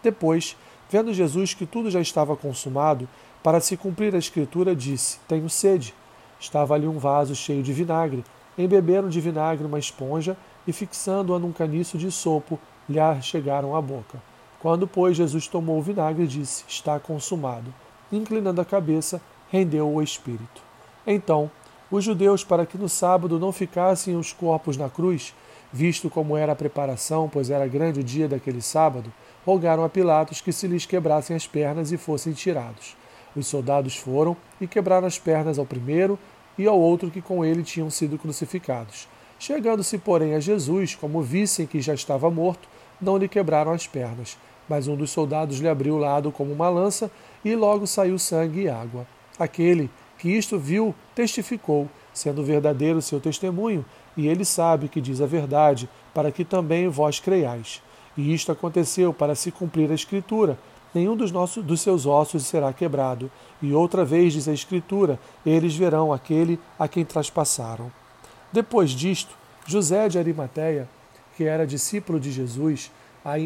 Depois, 0.02 0.57
vendo 0.88 1.12
Jesus 1.12 1.52
que 1.52 1.66
tudo 1.66 1.90
já 1.90 2.00
estava 2.00 2.35
consumado, 2.35 3.09
para 3.42 3.61
se 3.61 3.76
cumprir 3.76 4.14
a 4.14 4.19
escritura, 4.19 4.76
disse: 4.76 5.19
Tenho 5.26 5.50
sede. 5.50 5.92
Estava 6.38 6.75
ali 6.75 6.87
um 6.87 6.99
vaso 6.99 7.35
cheio 7.35 7.62
de 7.62 7.73
vinagre. 7.73 8.25
Embeberam 8.57 9.09
de 9.09 9.21
vinagre 9.21 9.66
uma 9.66 9.78
esponja 9.78 10.37
e, 10.66 10.73
fixando-a 10.73 11.38
num 11.38 11.52
caniço 11.52 11.99
de 11.99 12.11
sopo, 12.12 12.59
lhe 12.88 12.99
chegaram 13.23 13.75
à 13.75 13.83
boca. 13.83 14.23
Quando, 14.61 14.87
pois, 14.87 15.16
Jesus 15.16 15.49
tomou 15.49 15.78
o 15.78 15.83
vinagre, 15.83 16.26
disse: 16.28 16.64
Está 16.69 17.00
consumado. 17.00 17.75
Inclinando 18.12 18.61
a 18.61 18.64
cabeça, 18.64 19.21
rendeu 19.50 19.88
o 19.88 20.02
espírito. 20.02 20.62
Então, 21.07 21.50
os 21.90 22.04
judeus, 22.04 22.45
para 22.45 22.66
que 22.66 22.78
no 22.78 22.88
sábado 22.88 23.38
não 23.38 23.52
ficassem 23.52 24.16
os 24.16 24.33
corpos 24.33 24.76
na 24.76 24.88
cruz, 24.88 25.35
visto 25.73 26.11
como 26.11 26.37
era 26.37 26.52
a 26.52 26.57
preparação, 26.57 27.28
pois 27.28 27.50
era 27.50 27.66
grande 27.66 28.00
o 28.00 28.04
dia 28.04 28.28
daquele 28.28 28.61
sábado, 28.61 29.12
rogaram 29.45 29.83
a 29.83 29.88
Pilatos 29.88 30.40
que 30.40 30.52
se 30.52 30.66
lhes 30.66 30.87
quebrassem 30.87 31.35
as 31.35 31.47
pernas 31.47 31.90
e 31.90 31.97
fossem 31.97 32.33
tirados. 32.33 32.97
Os 33.35 33.47
soldados 33.47 33.97
foram 33.97 34.37
e 34.61 34.66
quebraram 34.66 35.07
as 35.07 35.19
pernas 35.19 35.59
ao 35.59 35.64
primeiro 35.64 36.19
e 36.59 36.66
ao 36.66 36.78
outro 36.78 37.11
que 37.11 37.23
com 37.23 37.45
ele 37.45 37.62
tinham 37.62 37.88
sido 37.90 38.19
crucificados. 38.19 39.09
Chegando-se, 39.38 39.99
porém, 39.99 40.35
a 40.35 40.40
Jesus, 40.40 40.95
como 40.95 41.23
vissem 41.23 41.66
que 41.66 41.81
já 41.81 41.95
estava 41.95 42.31
morto, 42.31 42.69
não 43.00 43.16
lhe 43.16 43.26
quebraram 43.26 43.73
as 43.73 43.87
pernas. 43.87 44.38
Mas 44.69 44.87
um 44.87 44.95
dos 44.95 45.11
soldados 45.11 45.59
lhe 45.59 45.69
abriu 45.69 45.95
o 45.95 45.99
lado 45.99 46.31
como 46.31 46.52
uma 46.52 46.69
lança, 46.69 47.11
e 47.45 47.55
logo 47.55 47.87
saiu 47.87 48.19
sangue 48.19 48.63
e 48.63 48.69
água. 48.69 49.07
Aquele 49.39 49.91
que 50.19 50.29
isto 50.31 50.59
viu 50.59 50.95
testificou, 51.15 51.89
sendo 52.13 52.45
verdadeiro 52.45 52.99
o 52.99 53.03
seu 53.03 53.21
testemunho, 53.21 53.85
e 54.17 54.29
ele 54.29 54.45
sabe 54.45 54.89
que 54.89 55.01
diz 55.01 55.21
a 55.21 55.27
verdade, 55.27 55.89
para 56.15 56.31
que 56.31 56.45
também 56.45 56.89
vós 56.89 57.19
creiais. 57.19 57.83
E 58.17 58.33
isto 58.33 58.53
aconteceu 58.53 59.13
para 59.13 59.35
se 59.35 59.51
cumprir 59.51 59.91
a 59.91 59.95
Escritura. 59.95 60.59
Nenhum 60.95 61.17
dos, 61.17 61.33
nossos, 61.33 61.65
dos 61.65 61.81
seus 61.81 62.05
ossos 62.05 62.45
será 62.45 62.73
quebrado. 62.73 63.31
E 63.63 63.73
outra 63.73 64.05
vez 64.05 64.35
diz 64.35 64.47
a 64.47 64.53
Escritura: 64.53 65.19
eles 65.45 65.75
verão 65.75 66.13
aquele 66.13 66.61
a 66.79 66.87
quem 66.87 67.05
traspassaram. 67.05 67.91
Depois 68.53 68.91
disto, 68.91 69.35
José 69.67 70.09
de 70.09 70.19
Arimateia, 70.19 70.89
que 71.37 71.45
era 71.45 71.67
discípulo 71.67 72.21
de 72.21 72.31
Jesus, 72.31 72.91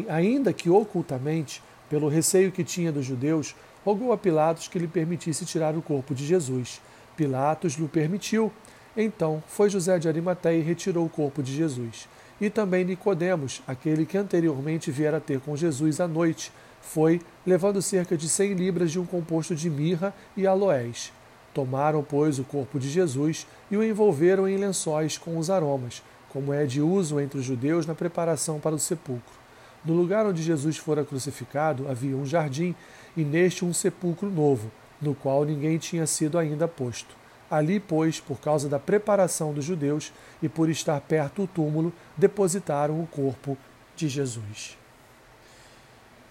ainda 0.09 0.51
que 0.51 0.69
ocultamente, 0.69 1.63
pelo 1.89 2.09
receio 2.09 2.51
que 2.51 2.63
tinha 2.63 2.91
dos 2.91 3.05
judeus, 3.05 3.55
rogou 3.87 4.11
a 4.11 4.17
Pilatos 4.17 4.67
que 4.67 4.77
lhe 4.77 4.85
permitisse 4.85 5.45
tirar 5.45 5.77
o 5.77 5.81
corpo 5.81 6.13
de 6.13 6.25
Jesus. 6.25 6.81
Pilatos 7.15 7.75
lhe 7.75 7.87
permitiu. 7.87 8.51
Então 8.97 9.41
foi 9.47 9.69
José 9.69 9.97
de 9.97 10.09
Arimateia 10.09 10.59
e 10.59 10.61
retirou 10.61 11.05
o 11.05 11.09
corpo 11.09 11.41
de 11.41 11.55
Jesus. 11.55 12.05
E 12.41 12.49
também 12.49 12.83
Nicodemos, 12.83 13.61
aquele 13.65 14.05
que 14.05 14.17
anteriormente 14.17 14.91
viera 14.91 15.21
ter 15.21 15.39
com 15.39 15.55
Jesus 15.55 16.01
à 16.01 16.07
noite, 16.07 16.51
foi, 16.81 17.21
levando 17.45 17.81
cerca 17.81 18.17
de 18.17 18.27
cem 18.27 18.55
libras 18.55 18.91
de 18.91 18.99
um 18.99 19.05
composto 19.05 19.55
de 19.55 19.69
mirra 19.69 20.13
e 20.35 20.45
aloés. 20.45 21.13
Tomaram, 21.53 22.03
pois, 22.03 22.39
o 22.39 22.43
corpo 22.43 22.77
de 22.77 22.89
Jesus 22.89 23.47
e 23.71 23.77
o 23.77 23.83
envolveram 23.83 24.49
em 24.49 24.57
lençóis 24.57 25.17
com 25.17 25.37
os 25.37 25.49
aromas, 25.49 26.03
como 26.27 26.51
é 26.51 26.65
de 26.65 26.81
uso 26.81 27.21
entre 27.21 27.39
os 27.39 27.45
judeus 27.45 27.85
na 27.85 27.95
preparação 27.95 28.59
para 28.59 28.75
o 28.75 28.79
sepulcro. 28.79 29.46
No 29.87 29.93
lugar 29.93 30.25
onde 30.25 30.43
Jesus 30.43 30.75
fora 30.75 31.05
crucificado 31.05 31.89
havia 31.89 32.17
um 32.17 32.25
jardim, 32.25 32.75
e 33.15 33.23
neste 33.23 33.63
um 33.63 33.73
sepulcro 33.73 34.29
novo, 34.29 34.69
no 35.01 35.15
qual 35.15 35.45
ninguém 35.45 35.77
tinha 35.77 36.05
sido 36.05 36.37
ainda 36.37 36.67
posto. 36.67 37.15
Ali, 37.49 37.79
pois, 37.79 38.19
por 38.19 38.37
causa 38.41 38.67
da 38.67 38.79
preparação 38.79 39.53
dos 39.53 39.63
judeus 39.63 40.11
e 40.43 40.49
por 40.49 40.69
estar 40.69 40.99
perto 40.99 41.43
do 41.43 41.47
túmulo, 41.47 41.93
depositaram 42.17 43.01
o 43.01 43.07
corpo 43.07 43.57
de 43.95 44.09
Jesus. 44.09 44.77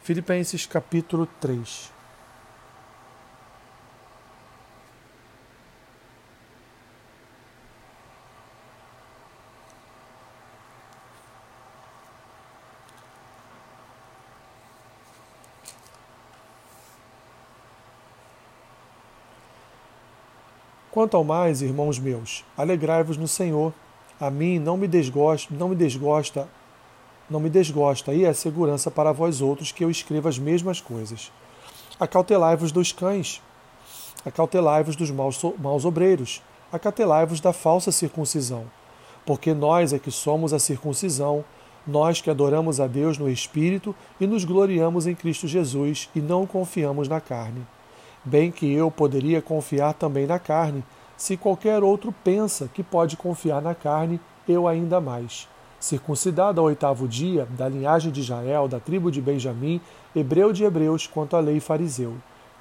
Filipenses 0.03 0.67
capítulo 0.67 1.27
3 1.41 1.96
Quanto 20.97 21.15
ao 21.15 21.23
mais, 21.23 21.61
irmãos 21.61 21.99
meus, 21.99 22.43
alegrai-vos 22.57 23.19
no 23.19 23.29
Senhor. 23.29 23.71
A 24.19 24.31
mim 24.31 24.59
não 24.59 24.79
me 24.79 24.89
desgosta, 24.89 25.55
não 25.55 25.69
me 25.69 25.77
desgosta, 25.77 26.49
não 27.29 27.39
me 27.39 27.51
desgosta, 27.51 28.15
e 28.15 28.25
é 28.25 28.33
segurança 28.33 28.91
para 28.91 29.13
vós 29.13 29.43
outros 29.43 29.71
que 29.71 29.85
eu 29.85 29.91
escreva 29.91 30.31
as 30.31 30.39
mesmas 30.39 30.81
coisas. 30.81 31.31
Acautelai-vos 32.01 32.73
dos 32.73 32.93
cães, 32.93 33.43
acautelai-vos 34.25 34.97
dos 34.97 35.11
maus, 35.11 35.39
maus 35.59 35.85
obreiros, 35.85 36.41
acautelai-vos 36.73 37.41
da 37.41 37.53
falsa 37.53 37.93
circuncisão. 37.93 38.65
Porque 39.27 39.53
nós 39.53 39.93
é 39.93 39.99
que 39.99 40.11
somos 40.11 40.55
a 40.55 40.59
circuncisão, 40.59 41.45
nós 41.87 42.23
que 42.23 42.31
adoramos 42.31 42.81
a 42.81 42.87
Deus 42.87 43.19
no 43.19 43.29
Espírito 43.29 43.95
e 44.19 44.27
nos 44.27 44.47
gloriamos 44.47 45.07
em 45.07 45.15
Cristo 45.15 45.47
Jesus 45.47 46.09
e 46.15 46.23
não 46.23 46.47
confiamos 46.47 47.07
na 47.07 47.21
carne 47.21 47.67
bem 48.27 48.51
que 48.51 48.71
eu 48.73 48.91
poderia 48.91 49.41
confiar 49.41 49.95
também 49.95 50.27
na 50.27 50.39
carne. 50.39 50.85
Se 51.17 51.37
qualquer 51.37 51.83
outro 51.85 52.13
pensa 52.25 52.69
que 52.75 52.83
pode 52.83 53.17
confiar 53.17 53.63
na 53.63 53.75
carne, 53.75 54.21
eu 54.49 54.67
ainda 54.67 55.01
mais. 55.01 55.49
circuncidado 55.79 56.61
ao 56.61 56.67
oitavo 56.67 57.07
dia, 57.07 57.47
da 57.57 57.69
linhagem 57.69 58.11
de 58.11 58.21
Israel, 58.21 58.67
da 58.67 58.81
tribo 58.81 59.11
de 59.11 59.21
Benjamim, 59.21 59.81
hebreu 60.17 60.53
de 60.53 60.65
hebreus, 60.65 61.07
quanto 61.07 61.37
à 61.37 61.41
lei 61.41 61.61
fariseu, 61.61 62.15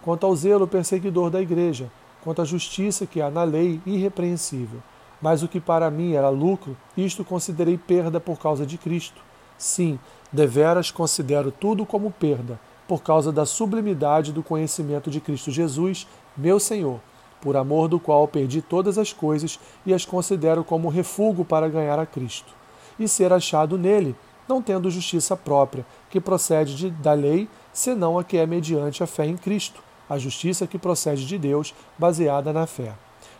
quanto 0.03 0.25
ao 0.27 0.35
zelo 0.35 0.67
perseguidor 0.67 1.31
da 1.31 1.41
igreja, 1.41 1.89
quanto 2.23 2.41
à 2.41 2.45
justiça 2.45 3.07
que 3.07 3.21
há 3.21 3.31
na 3.31 3.43
lei 3.43 3.81
irrepreensível. 3.85 4.79
Mas 5.19 5.41
o 5.41 5.47
que 5.47 5.59
para 5.59 5.89
mim 5.89 6.13
era 6.13 6.29
lucro, 6.29 6.77
isto 6.95 7.23
considerei 7.23 7.77
perda 7.77 8.19
por 8.19 8.37
causa 8.37 8.65
de 8.65 8.77
Cristo. 8.77 9.21
Sim, 9.57 9.97
deveras 10.31 10.91
considero 10.91 11.51
tudo 11.51 11.85
como 11.85 12.11
perda, 12.11 12.59
por 12.87 13.01
causa 13.01 13.31
da 13.31 13.45
sublimidade 13.45 14.31
do 14.31 14.43
conhecimento 14.43 15.09
de 15.09 15.19
Cristo 15.19 15.51
Jesus, 15.51 16.07
meu 16.35 16.59
Senhor, 16.59 16.99
por 17.41 17.55
amor 17.55 17.87
do 17.87 17.99
qual 17.99 18.27
perdi 18.27 18.61
todas 18.61 18.97
as 18.97 19.13
coisas 19.13 19.59
e 19.85 19.93
as 19.93 20.05
considero 20.05 20.63
como 20.63 20.89
refúgio 20.89 21.45
para 21.45 21.69
ganhar 21.69 21.99
a 21.99 22.05
Cristo, 22.05 22.53
e 22.99 23.07
ser 23.07 23.31
achado 23.31 23.77
nele, 23.77 24.15
não 24.47 24.61
tendo 24.61 24.91
justiça 24.91 25.35
própria, 25.35 25.85
que 26.09 26.19
procede 26.19 26.75
de, 26.75 26.89
da 26.89 27.13
lei, 27.13 27.47
senão 27.73 28.17
a 28.17 28.23
que 28.23 28.37
é 28.37 28.45
mediante 28.45 29.03
a 29.03 29.07
fé 29.07 29.25
em 29.25 29.37
Cristo, 29.37 29.81
a 30.09 30.17
justiça 30.17 30.67
que 30.67 30.77
procede 30.77 31.25
de 31.25 31.37
Deus, 31.37 31.73
baseada 31.97 32.53
na 32.53 32.67
fé, 32.67 32.93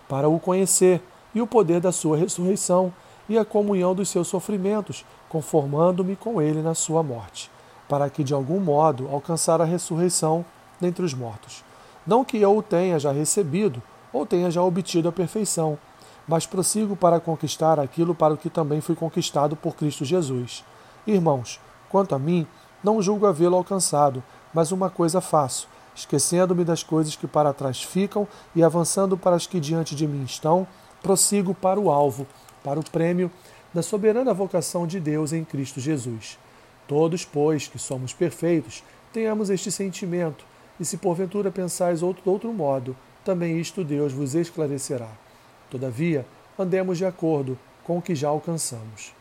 para 0.10 0.28
o 0.28 0.40
conhecer 0.40 1.02
e 1.34 1.42
o 1.42 1.48
poder 1.48 1.80
da 1.80 1.92
sua 1.92 2.18
ressurreição 2.18 2.94
e 3.28 3.38
a 3.38 3.46
comunhão 3.46 3.94
dos 3.94 4.10
seus 4.10 4.28
sofrimentos, 4.28 5.06
conformando-me 5.30 6.16
com 6.16 6.42
ele 6.42 6.62
na 6.62 6.74
sua 6.74 7.04
morte, 7.04 7.52
para 7.88 8.10
que 8.10 8.24
de 8.24 8.34
algum 8.34 8.60
modo 8.60 9.08
alcançar 9.12 9.62
a 9.62 9.66
ressurreição 9.66 10.46
dentre 10.80 11.06
os 11.06 11.14
mortos. 11.14 11.64
Não 12.06 12.24
que 12.24 12.38
eu 12.38 12.58
o 12.58 12.64
tenha 12.64 13.00
já 13.00 13.12
recebido 13.12 13.82
ou 14.12 14.26
tenha 14.26 14.50
já 14.52 14.62
obtido 14.62 15.10
a 15.10 15.12
perfeição, 15.12 15.78
mas 16.28 16.46
prossigo 16.46 16.96
para 16.96 17.20
conquistar 17.20 17.80
aquilo 17.80 18.16
para 18.16 18.34
o 18.34 18.38
que 18.38 18.50
também 18.50 18.82
fui 18.82 18.96
conquistado 18.96 19.56
por 19.56 19.76
Cristo 19.76 20.06
Jesus. 20.06 20.64
Irmãos, 21.06 21.60
quanto 21.90 22.16
a 22.16 22.20
mim, 22.20 22.48
não 22.84 23.02
julgo 23.02 23.26
havê-lo 23.26 23.56
alcançado, 23.56 24.24
mas 24.54 24.72
uma 24.72 24.90
coisa 24.90 25.22
faço, 25.22 25.68
esquecendo-me 25.94 26.64
das 26.64 26.84
coisas 26.84 27.16
que 27.16 27.28
para 27.28 27.54
trás 27.54 27.82
ficam 27.82 28.28
e 28.56 28.64
avançando 28.64 29.18
para 29.18 29.36
as 29.36 29.46
que 29.46 29.60
diante 29.60 29.96
de 29.96 30.08
mim 30.08 30.24
estão, 30.24 30.68
prossigo 31.02 31.54
para 31.54 31.80
o 31.80 31.92
alvo, 31.92 32.26
para 32.64 32.80
o 32.80 32.90
prêmio 32.90 33.32
da 33.74 33.84
soberana 33.84 34.34
vocação 34.34 34.88
de 34.88 35.00
Deus 35.00 35.34
em 35.34 35.44
Cristo 35.44 35.80
Jesus. 35.80 36.40
Todos, 36.88 37.26
pois, 37.26 37.68
que 37.68 37.80
somos 37.80 38.14
perfeitos, 38.14 38.84
tenhamos 39.12 39.50
este 39.50 39.72
sentimento, 39.72 40.46
e 40.80 40.86
se 40.86 40.98
porventura 40.98 41.52
pensais 41.52 42.04
outro, 42.04 42.30
outro 42.30 42.52
modo, 42.54 42.96
também 43.24 43.60
isto 43.60 43.84
Deus 43.84 44.12
vos 44.12 44.36
esclarecerá. 44.36 45.10
Todavia, 45.70 46.26
andemos 46.60 46.98
de 46.98 47.06
acordo 47.06 47.58
com 47.84 47.98
o 47.98 48.02
que 48.02 48.14
já 48.14 48.28
alcançamos. 48.28 49.14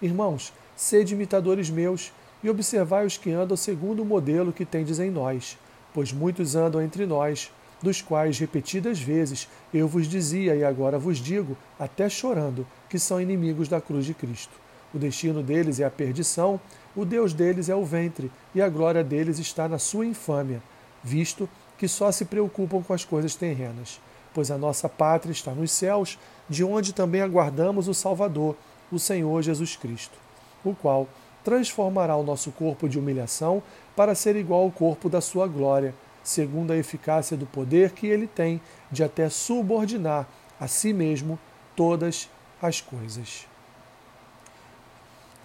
Irmãos, 0.00 0.52
sede 0.74 1.14
imitadores 1.14 1.70
meus 1.70 2.12
e 2.42 2.50
observai 2.50 3.06
os 3.06 3.16
que 3.16 3.30
andam 3.30 3.56
segundo 3.56 4.02
o 4.02 4.04
modelo 4.04 4.52
que 4.52 4.64
tendes 4.64 4.98
em 4.98 5.10
nós, 5.10 5.56
pois 5.94 6.12
muitos 6.12 6.56
andam 6.56 6.82
entre 6.82 7.06
nós, 7.06 7.52
dos 7.80 8.00
quais 8.00 8.38
repetidas 8.38 9.00
vezes 9.00 9.48
eu 9.74 9.88
vos 9.88 10.06
dizia 10.08 10.54
e 10.54 10.64
agora 10.64 10.98
vos 10.98 11.18
digo, 11.18 11.56
até 11.78 12.08
chorando, 12.08 12.66
que 12.88 12.98
são 12.98 13.20
inimigos 13.20 13.68
da 13.68 13.80
cruz 13.80 14.06
de 14.06 14.14
Cristo. 14.14 14.52
O 14.94 14.98
destino 14.98 15.42
deles 15.42 15.80
é 15.80 15.84
a 15.84 15.90
perdição, 15.90 16.60
o 16.94 17.04
Deus 17.04 17.32
deles 17.32 17.68
é 17.68 17.74
o 17.74 17.84
ventre, 17.84 18.30
e 18.54 18.60
a 18.60 18.68
glória 18.68 19.02
deles 19.02 19.38
está 19.38 19.68
na 19.68 19.78
sua 19.78 20.06
infâmia, 20.06 20.62
visto 21.02 21.48
que 21.78 21.88
só 21.88 22.12
se 22.12 22.24
preocupam 22.24 22.82
com 22.82 22.92
as 22.92 23.04
coisas 23.04 23.34
terrenas. 23.34 24.00
Pois 24.34 24.50
a 24.50 24.58
nossa 24.58 24.88
pátria 24.88 25.32
está 25.32 25.52
nos 25.52 25.70
céus, 25.70 26.18
de 26.48 26.64
onde 26.64 26.92
também 26.92 27.20
aguardamos 27.20 27.88
o 27.88 27.94
Salvador, 27.94 28.56
o 28.90 28.98
Senhor 28.98 29.42
Jesus 29.42 29.76
Cristo 29.76 30.22
o 30.64 30.74
qual 30.74 31.08
transformará 31.44 32.16
o 32.16 32.22
nosso 32.22 32.52
corpo 32.52 32.88
de 32.88 32.98
humilhação 32.98 33.62
para 33.96 34.14
ser 34.14 34.36
igual 34.36 34.62
ao 34.62 34.70
corpo 34.70 35.08
da 35.08 35.20
sua 35.20 35.46
glória, 35.46 35.94
segundo 36.22 36.72
a 36.72 36.76
eficácia 36.76 37.36
do 37.36 37.46
poder 37.46 37.90
que 37.90 38.06
ele 38.06 38.26
tem 38.26 38.60
de 38.90 39.02
até 39.02 39.28
subordinar 39.28 40.26
a 40.60 40.68
si 40.68 40.92
mesmo 40.92 41.38
todas 41.74 42.30
as 42.60 42.80
coisas. 42.80 43.46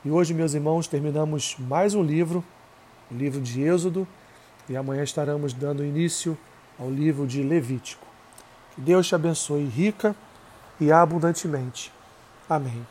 E 0.07 0.09
hoje, 0.09 0.33
meus 0.33 0.53
irmãos, 0.53 0.87
terminamos 0.87 1.57
mais 1.59 1.93
um 1.93 2.01
livro, 2.01 2.41
o 3.11 3.13
livro 3.13 3.41
de 3.41 3.61
Êxodo, 3.61 4.07
e 4.69 4.77
amanhã 4.77 5.03
estaremos 5.03 5.51
dando 5.51 5.83
início 5.83 6.37
ao 6.79 6.89
livro 6.89 7.27
de 7.27 7.43
Levítico. 7.43 8.07
Que 8.73 8.79
Deus 8.79 9.05
te 9.05 9.15
abençoe 9.15 9.65
rica 9.65 10.15
e 10.79 10.93
abundantemente. 10.93 11.91
Amém. 12.49 12.87